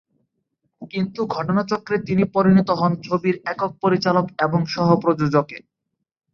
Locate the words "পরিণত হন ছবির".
2.35-3.35